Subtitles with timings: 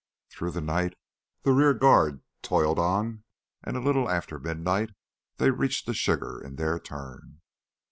[0.31, 0.95] Through the night
[1.43, 3.23] the rear guard toiled on
[3.63, 4.89] and a little after midnight
[5.37, 7.41] they reached the Sugar in their turn.